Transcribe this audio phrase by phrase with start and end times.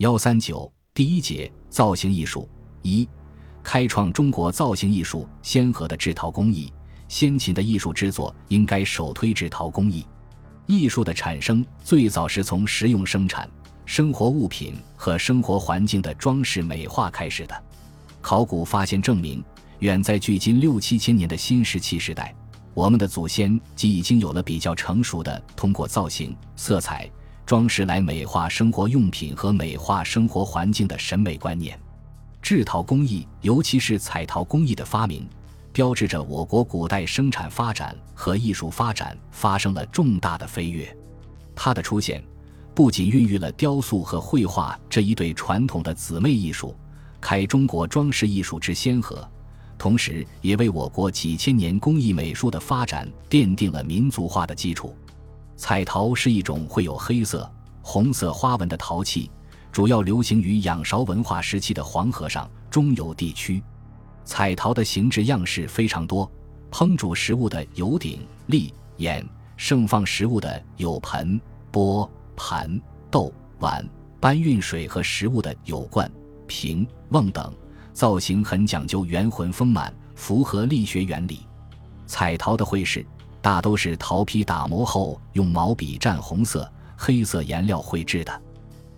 [0.00, 2.48] 幺三九第一节造型艺术
[2.80, 3.06] 一，
[3.62, 6.72] 开创中国造型艺术先河的制陶工艺。
[7.06, 10.06] 先秦的艺术制作应该首推制陶工艺。
[10.64, 13.46] 艺术的产生最早是从实用生产、
[13.84, 17.64] 生活物品和生活环境的装饰美化开始的。
[18.22, 19.44] 考古发现证明，
[19.80, 22.34] 远在距今六七千年的新石器时代，
[22.72, 27.06] 我们的祖先即已经有了比较成熟的通过造型、色彩、
[27.50, 31.76] 装饰来美化生活用品和美化生活环境的审美观念。
[32.40, 35.28] 制陶工艺，尤其是彩陶工艺的发明。
[35.72, 40.96] 标志着我国古代生产发展和艺术发展发生了重大的飞跃。
[41.56, 42.22] 它的出现，
[42.72, 46.72] 不仅孕育了雕塑和绘画这一对传统的姊妹艺术，
[47.20, 49.28] 开中国装饰艺术之先河，
[49.76, 54.94] 同时也为我国几千年工艺美术的发展奠定了民族化的基础。
[55.60, 57.48] 彩陶是一种绘有黑色、
[57.82, 59.30] 红色花纹的陶器，
[59.70, 63.62] 主要流行于仰韶文化时期的黄河上中游地区。
[64.24, 66.28] 彩陶的形制样式非常多，
[66.70, 69.22] 烹煮食物的有鼎、立、眼；
[69.58, 71.38] 盛放食物的有盆、
[71.70, 73.84] 钵、盘、豆、碗；
[74.18, 76.10] 搬运水和食物的有罐、
[76.46, 77.52] 瓶、瓮等。
[77.92, 81.40] 造型很讲究圆浑丰满，符合力学原理。
[82.06, 83.04] 彩陶的绘饰
[83.42, 88.42] 大都是陶坯打磨后，用毛笔蘸红色、黑色颜料绘制的。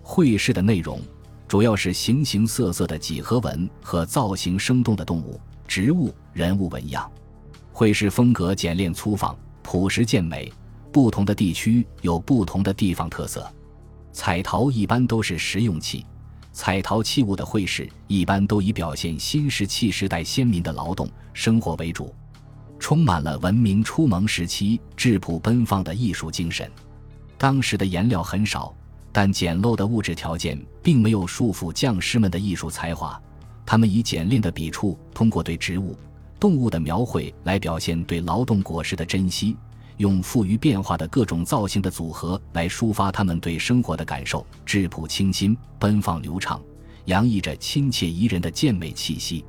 [0.01, 0.99] 绘饰的内容。
[1.45, 7.11] 主要是形形色色的几何纹和造型生动的动物、植物、人物纹样，
[7.71, 10.51] 绘饰风格简练粗放、朴实健美。
[10.91, 13.47] 不同的地区有不同的地方特色。
[14.11, 16.03] 彩陶一般都是实用器，
[16.51, 22.15] 彩陶器物的绘饰一般都以表现新石器时代先民的劳动生活为主，
[22.83, 26.69] 充满了文明初萌时期质朴奔放的艺术精神。
[27.37, 28.75] 当时的颜料很少。
[29.15, 33.21] 但简陋的物质条件并没有束缚匠师们的艺术才华，
[33.63, 35.95] 他们以简练的笔触，通过对植物、
[36.39, 39.55] 动物的描绘来表现对劳动果实的珍惜，
[39.97, 46.59] 用富于变化的各种造型的组合来抒发他们对生活的感受，质朴清新、奔放流畅，
[47.05, 49.45] 洋溢着亲切宜人的健美气息。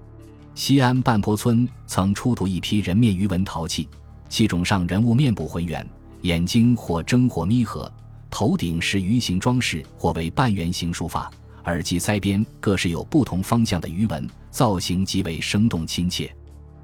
[0.55, 3.89] 西安半坡村曾出土一批人面鱼纹陶器，
[4.29, 5.85] 器种上人物面部浑圆，
[6.23, 7.93] 眼睛或睁或眯合。
[8.31, 11.29] 头顶是鱼形装饰或为半圆形书法，
[11.65, 16.33] 耳际腮边各是有不同方向的鱼纹，造型极为生动亲切。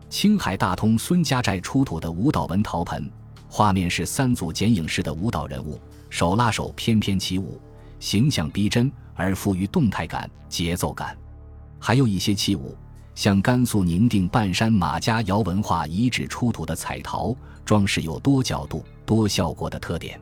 [0.09, 3.09] 青海大通孙家寨出土的舞蹈纹陶盆，
[3.49, 7.61] 画面是三组剪影式的舞蹈人物，手拉手翩翩起舞，
[8.01, 11.17] 形象逼真而富于动态感、节奏感。
[11.79, 12.77] 还有一些器物，
[13.15, 20.21] 像甘肃宁定半山马家窑文化遗址出土的彩陶，装饰有多角度、多效果的特点。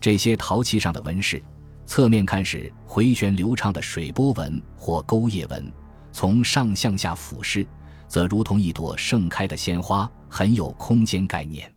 [0.00, 1.42] 这些陶器上的纹饰，
[1.84, 5.72] 侧面看是回旋流畅的水波纹或勾叶纹，
[6.12, 7.66] 从上向下俯视，
[8.06, 11.70] 则如同一朵盛开的鲜花，很有空间概念。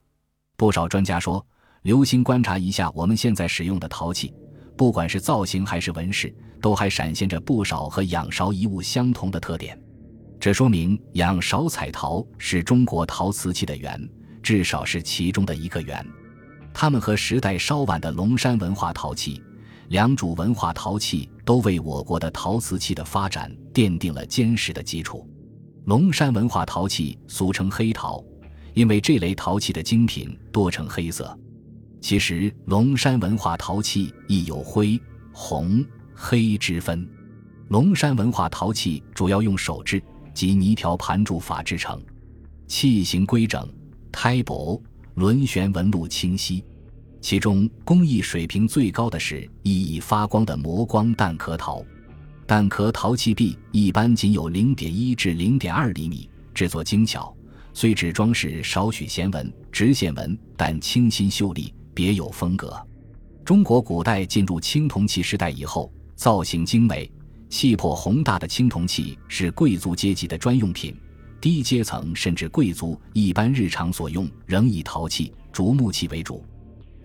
[0.56, 1.44] 不少专家说，
[1.82, 4.32] 留心观察一下我们现在使用的陶器，
[4.78, 9.76] 不管是造型还是纹饰，都还闪现着不少和仰韶遗物相同的特点。
[10.42, 14.10] 这说明仰韶彩陶是中国陶瓷器的源，
[14.42, 16.04] 至少是其中的一个源。
[16.74, 19.40] 它们和时代稍晚的龙山文化陶器、
[19.90, 25.30] 良渚文化陶器都为我国的陶瓷器的发展奠定了坚实的基础。
[25.86, 28.20] 龙山文化陶器俗称黑陶，
[28.74, 31.38] 因为这类陶器的精品多呈黑色。
[32.02, 35.00] 其实，龙山文化陶器亦有灰、
[35.32, 35.86] 红、
[36.16, 37.08] 黑之分。
[37.68, 40.02] 龙山文化陶器主要用手制
[40.34, 42.02] 及泥条盘铸法制成，
[42.68, 43.68] 器形规整，
[44.12, 44.82] 胎薄。
[45.16, 46.64] 轮旋纹路清晰，
[47.20, 51.84] 其中工艺水平最高的是熠熠发光的磨光蛋壳陶。
[52.48, 57.36] 蛋壳陶器壁一般仅有零点一至零点二厘米，制作精巧，
[57.74, 62.74] 虽只装饰少许弦纹、直线纹，但清新秀丽，别有风格。
[63.44, 67.12] 中国古代进入青铜器时代以后，造型精美、
[67.52, 70.96] 气魄宏大的青铜器是贵族阶级的专用品。
[71.42, 76.46] 低阶层甚至贵族一般日常所用仍以陶器、竹木器为主。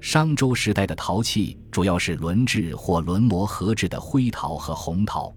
[0.00, 5.34] 商周时代的陶器主要是轮制或轮磨合制的灰陶和红陶。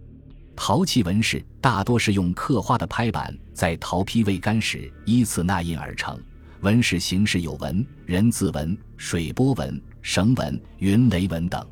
[0.55, 6.21] 陶器纹饰大多是用刻花的拍板在陶坯未干时依次捺印而成，
[6.61, 11.65] 纹饰形式有纹、人字纹、水波纹、绳纹、云雷纹等。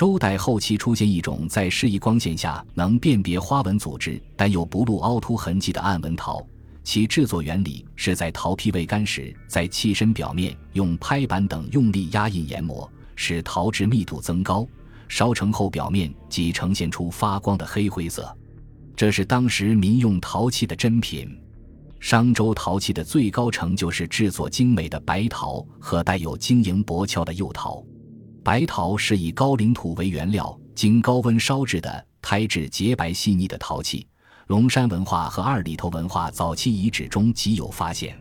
[0.00, 6.42] 周代后期出现一种在适宜光线下能辨别花纹组织但又不露凹凸痕迹的暗纹陶。
[6.82, 14.66] 其制作原理是在陶坯未干时，在器身表面用拍板等用力压印研磨，使陶质密度增高，
[15.06, 18.34] 烧成后表面即呈现出发光的黑灰色。
[18.96, 21.38] 这是当时民用陶器的珍品。
[21.98, 27.84] 商周陶器的最高成就是制作精美的白陶和带有晶莹薄壳的釉陶。
[28.42, 34.06] 白陶是以高岭土为原料，经高温烧制的胎质洁白细腻的陶器。
[34.46, 38.18] 龙山文化和二里头文化早期遗址中即有发现。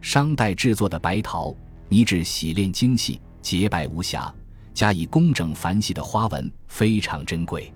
[0.00, 1.52] 商代制作的白陶
[1.88, 4.32] 泥质洗炼精细、洁白无瑕，
[4.72, 7.72] 加以工整繁细的花纹，非常珍贵。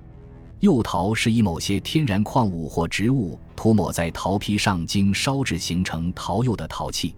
[0.61, 7.17] 釉陶是以某些天然矿物或植物涂抹在陶坯上，经烧制形成陶釉的陶器。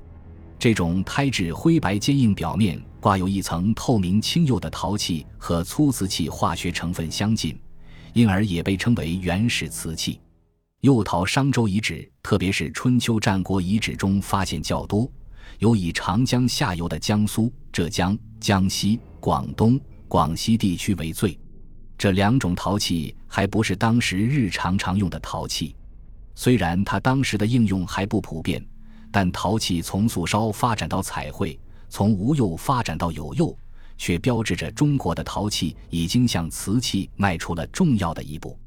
[0.64, 7.54] 这种胎质灰白坚硬、表面挂有一层透明青釉的陶器，和粗瓷器化学成分相近，
[8.14, 10.18] 因而也被称为原始瓷器。
[10.80, 15.06] 釉陶商周遗址，特别是春秋战国遗址中发现较多，
[15.58, 19.78] 有以长江下游的江苏、浙江、江西、广东、
[20.08, 21.38] 广西地区为最。
[21.98, 25.76] 这两种陶器还不是当时日常常用的陶器，
[26.34, 28.66] 虽然它当时的应用还不普遍，
[29.14, 31.56] 但陶器从素烧发展到彩绘，
[31.88, 33.56] 从无釉发展到有釉，
[33.96, 38.58] 却标志着中国的陶器已经向瓷器迈出了重要的一步。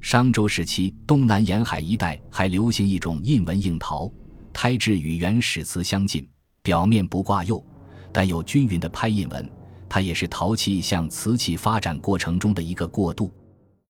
[0.00, 4.08] 商周时期，东南沿海一带还流行一种印纹硬陶，
[4.52, 6.24] 胎质与原始瓷相近，
[6.62, 7.66] 表面不挂釉，
[8.12, 9.50] 但有均匀的拍印纹。
[9.88, 13.32] 它也是陶器向瓷器发展过程中的一个过渡。